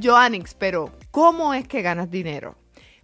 Joannix, 0.00 0.54
pero 0.54 0.92
¿cómo 1.10 1.54
es 1.54 1.66
que 1.66 1.82
ganas 1.82 2.10
dinero? 2.10 2.56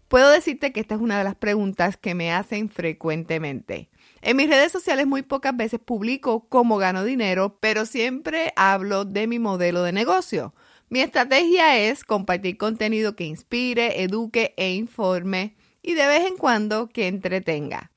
Puedo 0.09 0.31
decirte 0.31 0.73
que 0.73 0.81
esta 0.81 0.95
es 0.95 1.01
una 1.01 1.19
de 1.19 1.25
las 1.25 1.35
preguntas 1.35 1.97
que 1.97 2.15
me 2.15 2.33
hacen 2.33 2.71
frecuentemente. 2.71 3.91
En 4.23 4.37
mis 4.37 4.49
redes 4.49 4.71
sociales 4.71 5.07
muy 5.07 5.23
pocas 5.23 5.57
veces 5.57 5.81
publico 5.81 6.49
cómo 6.49 6.77
gano 6.77 7.03
dinero, 7.03 7.59
pero 7.59 7.85
siempre 7.85 8.53
hablo 8.55 9.05
de 9.05 9.27
mi 9.27 9.39
modelo 9.39 9.83
de 9.83 9.93
negocio. 9.93 10.55
Mi 10.89 11.01
estrategia 11.01 11.79
es 11.79 12.05
compartir 12.05 12.59
contenido 12.59 13.17
que 13.17 13.25
inspire, 13.25 14.03
eduque 14.03 14.55
e 14.57 14.75
informe 14.75 15.57
y 15.83 15.95
de 15.95 16.07
vez 16.07 16.27
en 16.27 16.37
cuando 16.37 16.89
que 16.89 17.09
entretenga. 17.09 17.91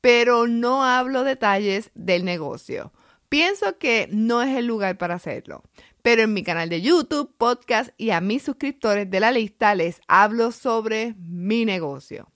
Pero 0.00 0.48
no 0.48 0.84
hablo 0.84 1.22
detalles 1.22 1.90
del 1.94 2.24
negocio. 2.24 2.92
Pienso 3.28 3.78
que 3.78 4.08
no 4.10 4.42
es 4.42 4.56
el 4.56 4.66
lugar 4.66 4.98
para 4.98 5.14
hacerlo 5.14 5.62
pero 6.02 6.22
en 6.22 6.32
mi 6.32 6.42
canal 6.42 6.68
de 6.68 6.80
YouTube, 6.80 7.34
podcast 7.36 7.90
y 7.96 8.10
a 8.10 8.20
mis 8.20 8.42
suscriptores 8.42 9.10
de 9.10 9.20
la 9.20 9.32
lista 9.32 9.74
les 9.74 10.00
hablo 10.08 10.52
sobre 10.52 11.14
mi 11.18 11.64
negocio. 11.64 12.28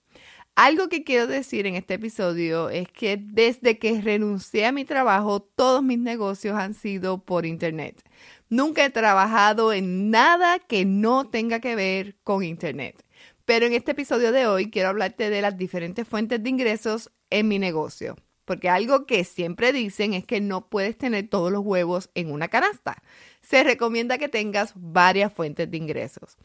Algo 0.55 0.87
que 0.87 1.03
quiero 1.03 1.27
decir 1.27 1.67
en 1.67 1.75
este 1.75 1.95
episodio 1.95 2.69
es 2.69 2.87
que 2.87 3.17
desde 3.19 3.77
que 3.77 4.01
renuncié 4.01 4.65
a 4.65 4.71
mi 4.71 4.85
trabajo, 4.85 5.41
todos 5.41 5.83
mis 5.83 5.99
negocios 5.99 6.55
han 6.55 6.73
sido 6.73 7.25
por 7.25 7.45
internet. 7.45 8.01
Nunca 8.47 8.85
he 8.85 8.89
trabajado 8.89 9.73
en 9.73 10.11
nada 10.11 10.59
que 10.59 10.85
no 10.85 11.27
tenga 11.27 11.59
que 11.59 11.75
ver 11.75 12.15
con 12.23 12.41
internet. 12.41 13.03
Pero 13.43 13.65
en 13.65 13.73
este 13.73 13.91
episodio 13.91 14.31
de 14.31 14.47
hoy 14.47 14.71
quiero 14.71 14.89
hablarte 14.89 15.29
de 15.29 15.41
las 15.41 15.57
diferentes 15.57 16.07
fuentes 16.07 16.41
de 16.41 16.49
ingresos 16.49 17.11
en 17.29 17.47
mi 17.49 17.59
negocio. 17.59 18.15
Porque 18.45 18.69
algo 18.69 19.05
que 19.05 19.23
siempre 19.23 19.73
dicen 19.73 20.13
es 20.13 20.25
que 20.25 20.39
no 20.39 20.67
puedes 20.69 20.97
tener 20.97 21.27
todos 21.27 21.51
los 21.51 21.61
huevos 21.65 22.09
en 22.13 22.31
una 22.31 22.47
canasta 22.47 23.01
se 23.45 23.63
recomienda 23.63 24.17
que 24.17 24.29
tengas 24.29 24.73
varias 24.75 25.31
fuentes 25.31 25.69
de 25.69 25.77
ingresos. 25.77 26.37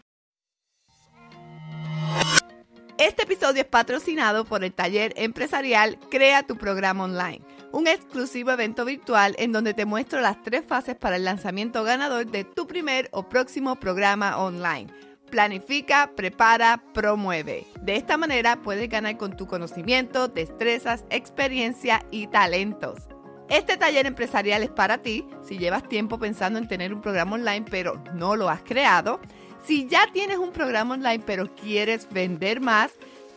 Este 2.99 3.23
episodio 3.23 3.63
es 3.63 3.69
patrocinado 3.69 4.45
por 4.45 4.63
el 4.63 4.75
taller 4.75 5.15
empresarial 5.17 5.99
Crea 6.11 6.43
tu 6.43 6.57
programa 6.59 7.05
online, 7.05 7.41
un 7.73 7.87
exclusivo 7.87 8.51
evento 8.51 8.85
virtual 8.85 9.35
en 9.39 9.53
donde 9.53 9.73
te 9.73 9.87
muestro 9.87 10.21
las 10.21 10.43
tres 10.43 10.65
fases 10.67 10.97
para 10.97 11.17
el 11.17 11.25
lanzamiento 11.25 11.83
ganador 11.83 12.27
de 12.27 12.45
tu 12.45 12.67
primer 12.67 13.09
o 13.13 13.27
próximo 13.27 13.77
programa 13.77 14.37
online. 14.37 14.93
Planifica, 15.31 16.11
prepara, 16.17 16.83
promueve. 16.93 17.67
De 17.81 17.95
esta 17.95 18.17
manera 18.17 18.61
puedes 18.63 18.89
ganar 18.89 19.17
con 19.17 19.37
tu 19.37 19.47
conocimiento, 19.47 20.27
destrezas, 20.27 21.05
experiencia 21.09 22.05
y 22.11 22.27
talentos. 22.27 22.99
Este 23.49 23.77
taller 23.77 24.07
empresarial 24.07 24.63
es 24.65 24.71
para 24.71 24.99
ti 24.99 25.27
si 25.47 25.57
llevas 25.57 25.89
tiempo 25.89 26.19
pensando 26.19 26.59
en 26.59 26.67
tener 26.67 26.93
un 26.93 27.01
programa 27.01 27.35
online 27.35 27.65
pero 27.71 28.03
no 28.15 28.35
lo 28.35 28.49
has 28.49 28.63
creado, 28.63 29.21
si 29.65 29.87
ya 29.89 30.07
tienes 30.13 30.39
un 30.39 30.51
programa 30.51 30.95
online 30.95 31.23
pero 31.25 31.55
quieres 31.55 32.09
vender 32.11 32.61
más 32.61 32.91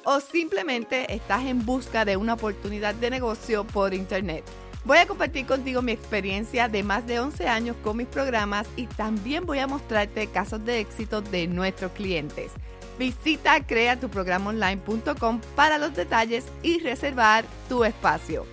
o 0.03 0.19
simplemente 0.19 1.13
estás 1.13 1.45
en 1.45 1.65
busca 1.65 2.05
de 2.05 2.17
una 2.17 2.33
oportunidad 2.33 2.95
de 2.95 3.11
negocio 3.11 3.65
por 3.65 3.93
internet. 3.93 4.43
Voy 4.85 4.97
a 4.97 5.07
compartir 5.07 5.45
contigo 5.45 5.81
mi 5.81 5.93
experiencia 5.93 6.67
de 6.67 6.83
más 6.83 7.07
de 7.07 7.19
11 7.19 7.47
años 7.47 7.77
con 7.83 7.95
mis 7.95 8.07
programas 8.07 8.67
y 8.75 8.87
también 8.87 9.45
voy 9.45 9.59
a 9.59 9.67
mostrarte 9.67 10.27
casos 10.27 10.65
de 10.65 10.81
éxito 10.81 11.21
de 11.21 11.47
nuestros 11.47 11.93
clientes. 11.93 12.51
Visita 12.99 13.65
creatuprogramonline.com 13.65 15.39
para 15.55 15.77
los 15.77 15.95
detalles 15.95 16.45
y 16.63 16.79
reservar 16.79 17.45
tu 17.69 17.85
espacio. 17.85 18.45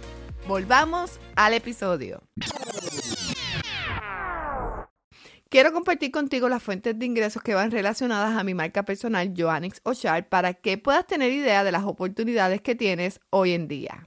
Volvamos 0.46 1.18
al 1.34 1.54
episodio. 1.54 2.22
Quiero 5.48 5.72
compartir 5.72 6.12
contigo 6.12 6.48
las 6.48 6.62
fuentes 6.62 6.96
de 6.96 7.06
ingresos 7.06 7.42
que 7.42 7.54
van 7.54 7.72
relacionadas 7.72 8.38
a 8.38 8.44
mi 8.44 8.54
marca 8.54 8.84
personal 8.84 9.34
Joannix 9.36 9.80
Ochar 9.82 10.28
para 10.28 10.54
que 10.54 10.78
puedas 10.78 11.08
tener 11.08 11.32
idea 11.32 11.64
de 11.64 11.72
las 11.72 11.82
oportunidades 11.82 12.60
que 12.60 12.76
tienes 12.76 13.18
hoy 13.30 13.54
en 13.54 13.66
día. 13.66 14.06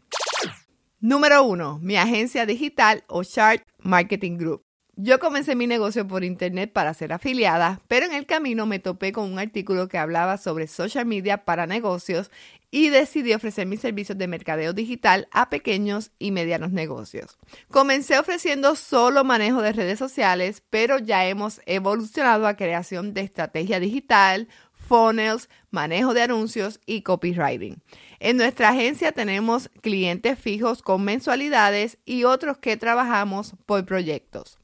Número 1.03 1.44
1. 1.44 1.80
Mi 1.81 1.97
agencia 1.97 2.46
digital 2.46 3.03
Ochart 3.08 3.68
Marketing 3.80 4.38
Group. 4.38 4.64
Yo 4.96 5.19
comencé 5.19 5.53
mi 5.53 5.68
negocio 5.68 6.08
por 6.08 6.24
internet 6.24 6.72
para 6.72 6.94
ser 6.94 7.12
afiliada, 7.12 7.81
pero 7.90 8.06
en 8.06 8.14
el 8.14 8.25
camino 8.25 8.66
me 8.66 8.80
topé 8.80 9.12
con 9.12 9.30
un 9.30 9.38
artículo 9.38 9.90
que 9.90 9.97
hablaba 9.97 10.38
sobre 10.38 10.68
social 10.68 11.06
media 11.06 11.44
para 11.44 11.68
negocios 11.68 12.31
y 12.72 12.88
decidí 12.88 13.34
ofrecer 13.34 13.68
mis 13.68 13.81
servicios 13.81 14.18
de 14.18 14.30
mercadeo 14.30 14.72
digital 14.72 15.28
a 15.31 15.50
pequeños 15.50 16.12
y 16.19 16.31
medianos 16.31 16.72
negocios. 16.72 17.38
Comencé 17.70 18.18
ofreciendo 18.18 18.78
solo 18.78 19.25
manejo 19.25 19.62
de 19.62 19.74
redes 19.74 20.00
sociales, 20.00 20.64
pero 20.70 21.00
ya 21.00 21.25
hemos 21.25 21.59
evolucionado 21.66 22.47
a 22.47 22.56
creación 22.56 23.14
de 23.14 23.22
estrategia 23.22 23.81
digital, 23.81 24.47
funnels, 24.72 25.50
manejo 25.70 26.14
de 26.14 26.22
anuncios 26.22 26.80
y 26.85 27.02
copywriting. 27.02 27.81
En 28.23 28.38
nuestra 28.38 28.69
agencia 28.69 29.11
tenemos 29.11 29.69
clientes 29.81 30.39
fijos 30.39 30.81
con 30.81 31.03
mensualidades 31.03 31.97
y 32.06 32.23
otros 32.23 32.57
que 32.57 32.78
trabajamos 32.78 33.53
por 33.66 33.85
proyectos. 33.85 34.57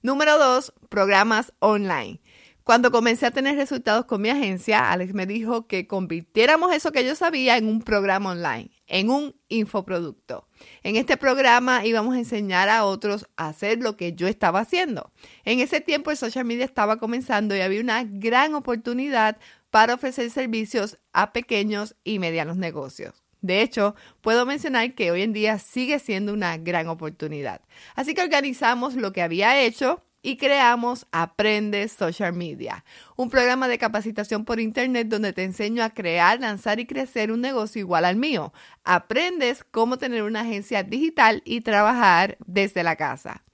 Número 0.00 0.38
dos, 0.38 0.72
programas 0.88 1.52
online. 1.58 2.22
Cuando 2.64 2.90
comencé 2.90 3.26
a 3.26 3.30
tener 3.30 3.56
resultados 3.56 4.06
con 4.06 4.22
mi 4.22 4.30
agencia, 4.30 4.90
Alex 4.90 5.12
me 5.12 5.26
dijo 5.26 5.66
que 5.66 5.86
convirtiéramos 5.86 6.74
eso 6.74 6.92
que 6.92 7.04
yo 7.04 7.14
sabía 7.14 7.58
en 7.58 7.68
un 7.68 7.82
programa 7.82 8.30
online, 8.30 8.70
en 8.86 9.10
un 9.10 9.36
infoproducto. 9.48 10.48
En 10.82 10.96
este 10.96 11.18
programa 11.18 11.84
íbamos 11.84 12.14
a 12.14 12.20
enseñar 12.20 12.70
a 12.70 12.86
otros 12.86 13.28
a 13.36 13.48
hacer 13.48 13.82
lo 13.82 13.98
que 13.98 14.14
yo 14.14 14.28
estaba 14.28 14.60
haciendo. 14.60 15.12
En 15.44 15.60
ese 15.60 15.82
tiempo 15.82 16.10
el 16.10 16.16
social 16.16 16.46
media 16.46 16.64
estaba 16.64 16.98
comenzando 16.98 17.54
y 17.54 17.60
había 17.60 17.82
una 17.82 18.02
gran 18.02 18.54
oportunidad 18.54 19.36
para 19.76 19.92
ofrecer 19.92 20.30
servicios 20.30 20.96
a 21.12 21.34
pequeños 21.34 21.96
y 22.02 22.18
medianos 22.18 22.56
negocios. 22.56 23.22
De 23.42 23.60
hecho, 23.60 23.94
puedo 24.22 24.46
mencionar 24.46 24.94
que 24.94 25.10
hoy 25.10 25.20
en 25.20 25.34
día 25.34 25.58
sigue 25.58 25.98
siendo 25.98 26.32
una 26.32 26.56
gran 26.56 26.88
oportunidad. 26.88 27.60
Así 27.94 28.14
que 28.14 28.22
organizamos 28.22 28.94
lo 28.94 29.12
que 29.12 29.20
había 29.20 29.60
hecho 29.60 30.02
y 30.22 30.38
creamos 30.38 31.06
Aprende 31.12 31.86
Social 31.88 32.32
Media, 32.32 32.86
un 33.16 33.28
programa 33.28 33.68
de 33.68 33.76
capacitación 33.76 34.46
por 34.46 34.60
Internet 34.60 35.08
donde 35.08 35.34
te 35.34 35.44
enseño 35.44 35.84
a 35.84 35.90
crear, 35.90 36.40
lanzar 36.40 36.80
y 36.80 36.86
crecer 36.86 37.30
un 37.30 37.42
negocio 37.42 37.80
igual 37.80 38.06
al 38.06 38.16
mío. 38.16 38.54
Aprendes 38.82 39.62
cómo 39.62 39.98
tener 39.98 40.22
una 40.22 40.40
agencia 40.40 40.84
digital 40.84 41.42
y 41.44 41.60
trabajar 41.60 42.38
desde 42.46 42.82
la 42.82 42.96
casa. 42.96 43.44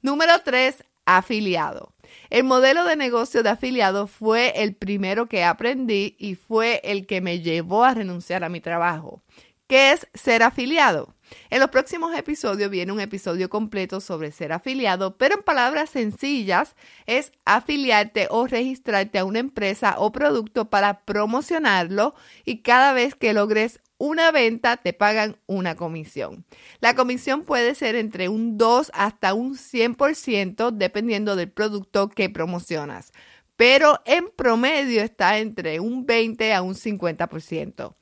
Número 0.00 0.32
3. 0.42 0.82
Afiliado. 1.04 1.92
El 2.30 2.44
modelo 2.44 2.84
de 2.84 2.96
negocio 2.96 3.42
de 3.42 3.50
afiliado 3.50 4.06
fue 4.06 4.52
el 4.62 4.74
primero 4.74 5.26
que 5.26 5.44
aprendí 5.44 6.16
y 6.18 6.34
fue 6.34 6.80
el 6.84 7.06
que 7.06 7.20
me 7.20 7.40
llevó 7.40 7.84
a 7.84 7.94
renunciar 7.94 8.44
a 8.44 8.48
mi 8.48 8.60
trabajo. 8.60 9.22
¿Qué 9.66 9.92
es 9.92 10.08
ser 10.14 10.42
afiliado? 10.42 11.14
En 11.48 11.60
los 11.60 11.70
próximos 11.70 12.16
episodios 12.16 12.70
viene 12.70 12.90
un 12.90 12.98
episodio 12.98 13.48
completo 13.48 14.00
sobre 14.00 14.32
ser 14.32 14.52
afiliado, 14.52 15.16
pero 15.16 15.36
en 15.36 15.42
palabras 15.42 15.90
sencillas 15.90 16.74
es 17.06 17.30
afiliarte 17.44 18.26
o 18.30 18.48
registrarte 18.48 19.20
a 19.20 19.24
una 19.24 19.38
empresa 19.38 19.94
o 19.98 20.10
producto 20.10 20.70
para 20.70 21.02
promocionarlo 21.02 22.16
y 22.44 22.62
cada 22.62 22.92
vez 22.92 23.14
que 23.14 23.32
logres 23.32 23.80
una 24.00 24.32
venta 24.32 24.78
te 24.78 24.94
pagan 24.94 25.36
una 25.46 25.76
comisión. 25.76 26.46
La 26.80 26.94
comisión 26.94 27.44
puede 27.44 27.74
ser 27.74 27.96
entre 27.96 28.30
un 28.30 28.56
2 28.56 28.90
hasta 28.94 29.34
un 29.34 29.56
100% 29.56 30.70
dependiendo 30.70 31.36
del 31.36 31.50
producto 31.50 32.08
que 32.08 32.30
promocionas, 32.30 33.12
pero 33.56 34.00
en 34.06 34.30
promedio 34.34 35.02
está 35.02 35.38
entre 35.38 35.80
un 35.80 36.06
20 36.06 36.54
a 36.54 36.62
un 36.62 36.74
50%. 36.74 37.94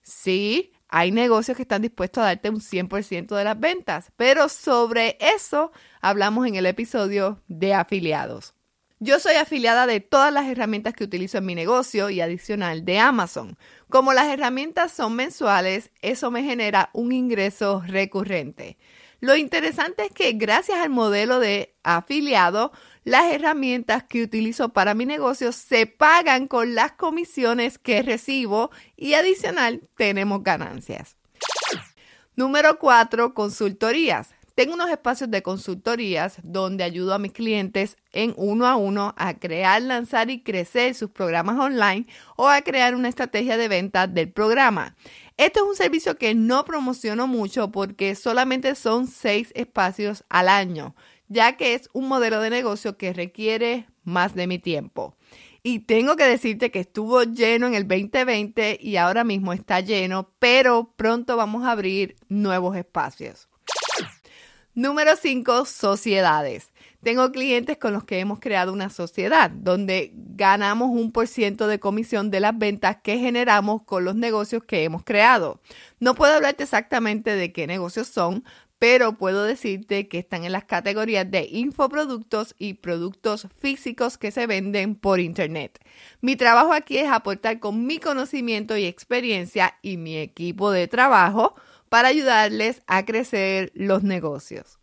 Sí, 0.00 0.72
hay 0.88 1.12
negocios 1.12 1.54
que 1.54 1.64
están 1.64 1.82
dispuestos 1.82 2.22
a 2.22 2.28
darte 2.28 2.48
un 2.48 2.60
100% 2.60 3.36
de 3.36 3.44
las 3.44 3.60
ventas, 3.60 4.10
pero 4.16 4.48
sobre 4.48 5.18
eso 5.20 5.70
hablamos 6.00 6.46
en 6.46 6.54
el 6.54 6.64
episodio 6.64 7.42
de 7.46 7.74
afiliados. 7.74 8.54
Yo 9.04 9.18
soy 9.18 9.34
afiliada 9.34 9.88
de 9.88 9.98
todas 9.98 10.32
las 10.32 10.46
herramientas 10.46 10.94
que 10.94 11.02
utilizo 11.02 11.36
en 11.36 11.44
mi 11.44 11.56
negocio 11.56 12.08
y 12.08 12.20
adicional 12.20 12.84
de 12.84 13.00
Amazon. 13.00 13.58
Como 13.92 14.14
las 14.14 14.28
herramientas 14.28 14.90
son 14.90 15.14
mensuales, 15.16 15.90
eso 16.00 16.30
me 16.30 16.42
genera 16.42 16.88
un 16.94 17.12
ingreso 17.12 17.82
recurrente. 17.86 18.78
Lo 19.20 19.36
interesante 19.36 20.06
es 20.06 20.12
que 20.12 20.32
gracias 20.32 20.78
al 20.78 20.88
modelo 20.88 21.38
de 21.40 21.74
afiliado 21.82 22.72
las 23.04 23.30
herramientas 23.30 24.02
que 24.02 24.22
utilizo 24.22 24.70
para 24.70 24.94
mi 24.94 25.04
negocio 25.04 25.52
se 25.52 25.86
pagan 25.86 26.48
con 26.48 26.74
las 26.74 26.92
comisiones 26.92 27.76
que 27.76 28.00
recibo 28.00 28.70
y 28.96 29.12
adicional 29.12 29.82
tenemos 29.94 30.42
ganancias. 30.42 31.18
Número 32.34 32.78
4. 32.78 33.34
Consultorías. 33.34 34.30
Tengo 34.54 34.74
unos 34.74 34.90
espacios 34.90 35.30
de 35.30 35.42
consultorías 35.42 36.36
donde 36.42 36.84
ayudo 36.84 37.14
a 37.14 37.18
mis 37.18 37.32
clientes 37.32 37.96
en 38.12 38.34
uno 38.36 38.66
a 38.66 38.76
uno 38.76 39.14
a 39.16 39.38
crear, 39.38 39.80
lanzar 39.80 40.30
y 40.30 40.42
crecer 40.42 40.94
sus 40.94 41.10
programas 41.10 41.58
online 41.58 42.06
o 42.36 42.48
a 42.48 42.60
crear 42.60 42.94
una 42.94 43.08
estrategia 43.08 43.56
de 43.56 43.68
venta 43.68 44.06
del 44.06 44.30
programa. 44.30 44.94
Este 45.38 45.60
es 45.60 45.64
un 45.64 45.74
servicio 45.74 46.18
que 46.18 46.34
no 46.34 46.66
promociono 46.66 47.26
mucho 47.26 47.72
porque 47.72 48.14
solamente 48.14 48.74
son 48.74 49.06
seis 49.06 49.52
espacios 49.54 50.24
al 50.28 50.50
año, 50.50 50.94
ya 51.28 51.56
que 51.56 51.72
es 51.72 51.88
un 51.94 52.08
modelo 52.08 52.40
de 52.40 52.50
negocio 52.50 52.98
que 52.98 53.14
requiere 53.14 53.86
más 54.04 54.34
de 54.34 54.46
mi 54.46 54.58
tiempo. 54.58 55.16
Y 55.62 55.80
tengo 55.80 56.16
que 56.16 56.24
decirte 56.24 56.70
que 56.70 56.80
estuvo 56.80 57.22
lleno 57.22 57.68
en 57.68 57.74
el 57.74 57.88
2020 57.88 58.78
y 58.82 58.96
ahora 58.96 59.24
mismo 59.24 59.54
está 59.54 59.80
lleno, 59.80 60.30
pero 60.38 60.92
pronto 60.96 61.36
vamos 61.36 61.64
a 61.64 61.70
abrir 61.70 62.16
nuevos 62.28 62.76
espacios. 62.76 63.48
Número 64.74 65.16
5, 65.16 65.66
sociedades. 65.66 66.72
Tengo 67.02 67.30
clientes 67.30 67.76
con 67.76 67.92
los 67.92 68.04
que 68.04 68.20
hemos 68.20 68.40
creado 68.40 68.72
una 68.72 68.88
sociedad 68.88 69.50
donde 69.50 70.12
ganamos 70.14 70.88
un 70.88 71.12
por 71.12 71.28
ciento 71.28 71.66
de 71.66 71.78
comisión 71.78 72.30
de 72.30 72.40
las 72.40 72.56
ventas 72.56 72.96
que 73.02 73.18
generamos 73.18 73.82
con 73.82 74.06
los 74.06 74.14
negocios 74.14 74.64
que 74.64 74.84
hemos 74.84 75.04
creado. 75.04 75.60
No 76.00 76.14
puedo 76.14 76.32
hablarte 76.32 76.62
exactamente 76.62 77.36
de 77.36 77.52
qué 77.52 77.66
negocios 77.66 78.06
son, 78.08 78.44
pero 78.78 79.18
puedo 79.18 79.44
decirte 79.44 80.08
que 80.08 80.18
están 80.18 80.44
en 80.44 80.52
las 80.52 80.64
categorías 80.64 81.30
de 81.30 81.46
infoproductos 81.50 82.54
y 82.58 82.74
productos 82.74 83.48
físicos 83.58 84.16
que 84.16 84.30
se 84.30 84.46
venden 84.46 84.94
por 84.94 85.20
Internet. 85.20 85.80
Mi 86.22 86.34
trabajo 86.34 86.72
aquí 86.72 86.96
es 86.96 87.10
aportar 87.10 87.60
con 87.60 87.86
mi 87.86 87.98
conocimiento 87.98 88.78
y 88.78 88.86
experiencia 88.86 89.76
y 89.82 89.98
mi 89.98 90.16
equipo 90.16 90.70
de 90.70 90.88
trabajo 90.88 91.56
para 91.92 92.08
ayudarles 92.08 92.80
a 92.86 93.04
crecer 93.04 93.70
los 93.74 94.02
negocios. 94.02 94.78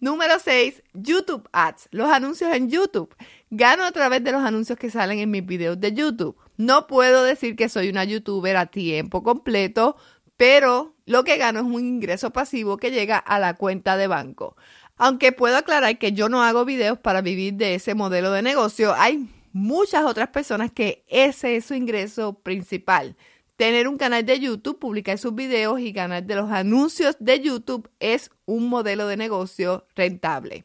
Número 0.00 0.38
6, 0.38 0.82
YouTube 0.94 1.46
Ads, 1.52 1.88
los 1.90 2.08
anuncios 2.08 2.50
en 2.54 2.70
YouTube. 2.70 3.14
Gano 3.50 3.84
a 3.84 3.92
través 3.92 4.24
de 4.24 4.32
los 4.32 4.42
anuncios 4.42 4.78
que 4.78 4.88
salen 4.88 5.18
en 5.18 5.30
mis 5.30 5.44
videos 5.44 5.78
de 5.78 5.92
YouTube. 5.92 6.34
No 6.56 6.86
puedo 6.86 7.24
decir 7.24 7.56
que 7.56 7.68
soy 7.68 7.90
una 7.90 8.04
youtuber 8.04 8.56
a 8.56 8.64
tiempo 8.64 9.22
completo, 9.22 9.98
pero 10.38 10.94
lo 11.04 11.24
que 11.24 11.36
gano 11.36 11.58
es 11.58 11.66
un 11.66 11.84
ingreso 11.84 12.30
pasivo 12.30 12.78
que 12.78 12.90
llega 12.90 13.18
a 13.18 13.38
la 13.38 13.52
cuenta 13.52 13.98
de 13.98 14.06
banco. 14.06 14.56
Aunque 14.96 15.32
puedo 15.32 15.58
aclarar 15.58 15.98
que 15.98 16.12
yo 16.12 16.30
no 16.30 16.42
hago 16.42 16.64
videos 16.64 16.98
para 16.98 17.20
vivir 17.20 17.52
de 17.52 17.74
ese 17.74 17.94
modelo 17.94 18.32
de 18.32 18.40
negocio, 18.40 18.94
hay 18.94 19.28
muchas 19.52 20.06
otras 20.06 20.28
personas 20.28 20.72
que 20.72 21.04
ese 21.06 21.56
es 21.56 21.66
su 21.66 21.74
ingreso 21.74 22.32
principal. 22.38 23.14
Tener 23.58 23.88
un 23.88 23.98
canal 23.98 24.24
de 24.24 24.38
YouTube, 24.38 24.78
publicar 24.78 25.18
sus 25.18 25.34
videos 25.34 25.80
y 25.80 25.90
ganar 25.90 26.22
de 26.22 26.36
los 26.36 26.48
anuncios 26.48 27.16
de 27.18 27.40
YouTube 27.40 27.90
es 27.98 28.30
un 28.44 28.68
modelo 28.68 29.08
de 29.08 29.16
negocio 29.16 29.84
rentable. 29.96 30.64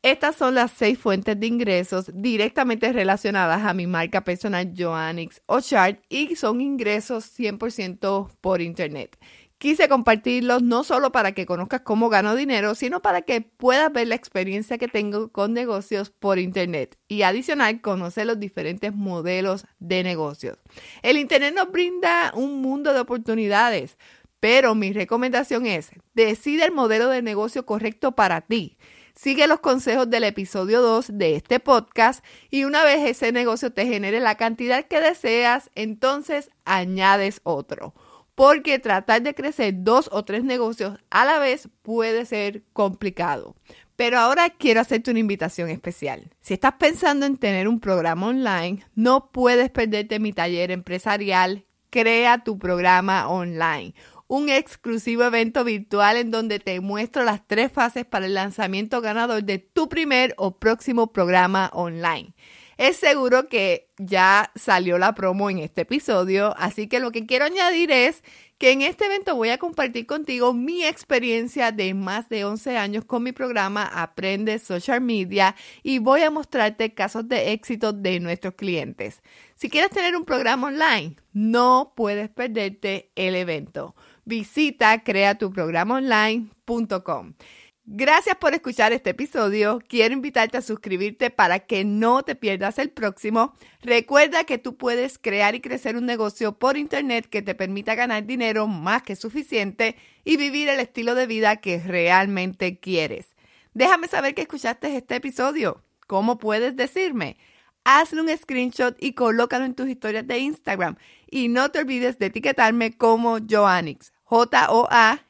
Estas 0.00 0.36
son 0.36 0.54
las 0.54 0.70
seis 0.70 0.98
fuentes 0.98 1.38
de 1.38 1.46
ingresos 1.46 2.10
directamente 2.14 2.90
relacionadas 2.90 3.66
a 3.66 3.74
mi 3.74 3.86
marca 3.86 4.24
personal 4.24 4.72
Joannix 4.74 5.42
o 5.44 5.60
Chart 5.60 6.00
y 6.08 6.34
son 6.34 6.62
ingresos 6.62 7.38
100% 7.38 8.30
por 8.40 8.62
Internet. 8.62 9.18
Quise 9.62 9.88
compartirlos 9.88 10.60
no 10.64 10.82
solo 10.82 11.12
para 11.12 11.30
que 11.30 11.46
conozcas 11.46 11.82
cómo 11.82 12.08
gano 12.08 12.34
dinero, 12.34 12.74
sino 12.74 13.00
para 13.00 13.22
que 13.22 13.42
puedas 13.42 13.92
ver 13.92 14.08
la 14.08 14.16
experiencia 14.16 14.76
que 14.76 14.88
tengo 14.88 15.30
con 15.30 15.52
negocios 15.52 16.10
por 16.10 16.40
Internet 16.40 16.98
y 17.06 17.22
adicional 17.22 17.80
conocer 17.80 18.26
los 18.26 18.40
diferentes 18.40 18.92
modelos 18.92 19.64
de 19.78 20.02
negocios. 20.02 20.58
El 21.02 21.16
Internet 21.16 21.54
nos 21.54 21.70
brinda 21.70 22.32
un 22.34 22.60
mundo 22.60 22.92
de 22.92 22.98
oportunidades, 22.98 23.98
pero 24.40 24.74
mi 24.74 24.92
recomendación 24.92 25.64
es, 25.66 25.90
decide 26.12 26.64
el 26.64 26.72
modelo 26.72 27.08
de 27.08 27.22
negocio 27.22 27.64
correcto 27.64 28.16
para 28.16 28.40
ti. 28.40 28.78
Sigue 29.14 29.46
los 29.46 29.60
consejos 29.60 30.10
del 30.10 30.24
episodio 30.24 30.82
2 30.82 31.16
de 31.16 31.36
este 31.36 31.60
podcast 31.60 32.24
y 32.50 32.64
una 32.64 32.82
vez 32.82 33.08
ese 33.08 33.30
negocio 33.30 33.72
te 33.72 33.86
genere 33.86 34.18
la 34.18 34.34
cantidad 34.34 34.86
que 34.86 35.00
deseas, 35.00 35.70
entonces 35.76 36.50
añades 36.64 37.40
otro 37.44 37.94
porque 38.42 38.80
tratar 38.80 39.22
de 39.22 39.36
crecer 39.36 39.72
dos 39.84 40.08
o 40.10 40.24
tres 40.24 40.42
negocios 40.42 40.98
a 41.10 41.24
la 41.24 41.38
vez 41.38 41.68
puede 41.82 42.26
ser 42.26 42.64
complicado. 42.72 43.54
Pero 43.94 44.18
ahora 44.18 44.50
quiero 44.50 44.80
hacerte 44.80 45.12
una 45.12 45.20
invitación 45.20 45.68
especial. 45.68 46.28
Si 46.40 46.54
estás 46.54 46.72
pensando 46.72 47.24
en 47.24 47.36
tener 47.36 47.68
un 47.68 47.78
programa 47.78 48.26
online, 48.26 48.84
no 48.96 49.30
puedes 49.30 49.70
perderte 49.70 50.18
mi 50.18 50.32
taller 50.32 50.72
empresarial 50.72 51.66
Crea 51.88 52.42
tu 52.42 52.58
programa 52.58 53.28
online 53.28 53.94
un 54.26 54.48
exclusivo 54.48 55.24
evento 55.24 55.62
virtual 55.62 56.16
en 56.16 56.30
donde 56.30 56.58
te 56.58 56.80
muestro 56.80 57.22
las 57.22 57.46
tres 57.46 57.70
fases 57.70 58.06
para 58.06 58.24
el 58.24 58.32
lanzamiento 58.32 59.02
ganador 59.02 59.44
de 59.44 59.58
tu 59.58 59.90
primer 59.90 60.34
o 60.38 60.56
próximo 60.58 61.12
programa 61.12 61.70
online. 61.74 62.32
Es 62.78 62.96
seguro 62.96 63.48
que 63.48 63.90
ya 63.98 64.50
salió 64.54 64.98
la 64.98 65.14
promo 65.14 65.50
en 65.50 65.58
este 65.58 65.82
episodio, 65.82 66.54
así 66.58 66.88
que 66.88 67.00
lo 67.00 67.12
que 67.12 67.26
quiero 67.26 67.44
añadir 67.44 67.90
es 67.90 68.22
que 68.62 68.70
en 68.70 68.82
este 68.82 69.06
evento 69.06 69.34
voy 69.34 69.48
a 69.48 69.58
compartir 69.58 70.06
contigo 70.06 70.54
mi 70.54 70.84
experiencia 70.84 71.72
de 71.72 71.94
más 71.94 72.28
de 72.28 72.44
11 72.44 72.78
años 72.78 73.04
con 73.04 73.24
mi 73.24 73.32
programa 73.32 73.84
Aprende 73.84 74.60
Social 74.60 75.00
Media 75.00 75.56
y 75.82 75.98
voy 75.98 76.22
a 76.22 76.30
mostrarte 76.30 76.94
casos 76.94 77.28
de 77.28 77.50
éxito 77.52 77.92
de 77.92 78.20
nuestros 78.20 78.54
clientes. 78.54 79.20
Si 79.56 79.68
quieres 79.68 79.90
tener 79.90 80.16
un 80.16 80.24
programa 80.24 80.68
online, 80.68 81.16
no 81.32 81.92
puedes 81.96 82.28
perderte 82.28 83.10
el 83.16 83.34
evento. 83.34 83.96
Visita 84.24 85.02
creatuprogramonline.com. 85.02 87.34
Gracias 87.84 88.36
por 88.36 88.54
escuchar 88.54 88.92
este 88.92 89.10
episodio. 89.10 89.80
Quiero 89.88 90.14
invitarte 90.14 90.56
a 90.56 90.62
suscribirte 90.62 91.30
para 91.30 91.58
que 91.58 91.84
no 91.84 92.22
te 92.22 92.36
pierdas 92.36 92.78
el 92.78 92.90
próximo. 92.90 93.54
Recuerda 93.80 94.44
que 94.44 94.56
tú 94.56 94.76
puedes 94.76 95.18
crear 95.18 95.56
y 95.56 95.60
crecer 95.60 95.96
un 95.96 96.06
negocio 96.06 96.56
por 96.56 96.76
internet 96.76 97.26
que 97.28 97.42
te 97.42 97.56
permita 97.56 97.96
ganar 97.96 98.24
dinero 98.24 98.68
más 98.68 99.02
que 99.02 99.16
suficiente 99.16 99.96
y 100.24 100.36
vivir 100.36 100.68
el 100.68 100.78
estilo 100.78 101.16
de 101.16 101.26
vida 101.26 101.56
que 101.56 101.80
realmente 101.80 102.78
quieres. 102.78 103.34
Déjame 103.74 104.06
saber 104.06 104.36
que 104.36 104.42
escuchaste 104.42 104.96
este 104.96 105.16
episodio. 105.16 105.82
¿Cómo 106.06 106.38
puedes 106.38 106.76
decirme? 106.76 107.36
Hazle 107.82 108.20
un 108.20 108.28
screenshot 108.28 108.96
y 109.00 109.14
colócalo 109.14 109.64
en 109.64 109.74
tus 109.74 109.88
historias 109.88 110.24
de 110.28 110.38
Instagram. 110.38 110.94
Y 111.28 111.48
no 111.48 111.72
te 111.72 111.80
olvides 111.80 112.16
de 112.20 112.26
etiquetarme 112.26 112.96
como 112.96 113.38
Joannix. 113.40 114.12
J-O-A-N-N-I-X. 114.22 115.22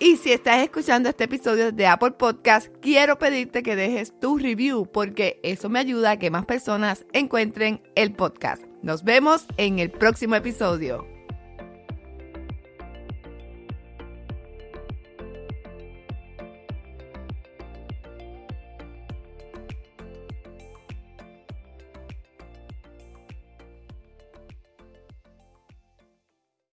Y 0.00 0.16
si 0.16 0.32
estás 0.32 0.62
escuchando 0.62 1.08
este 1.08 1.24
episodio 1.24 1.72
de 1.72 1.86
Apple 1.88 2.12
Podcast, 2.12 2.68
quiero 2.80 3.18
pedirte 3.18 3.64
que 3.64 3.74
dejes 3.74 4.12
tu 4.20 4.38
review 4.38 4.86
porque 4.86 5.40
eso 5.42 5.68
me 5.68 5.80
ayuda 5.80 6.12
a 6.12 6.18
que 6.18 6.30
más 6.30 6.46
personas 6.46 7.04
encuentren 7.12 7.82
el 7.96 8.12
podcast. 8.12 8.62
Nos 8.80 9.02
vemos 9.02 9.46
en 9.56 9.80
el 9.80 9.90
próximo 9.90 10.36
episodio. 10.36 11.17